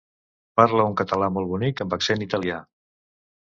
[0.59, 2.61] Parla un català molt bonic amb accent italià.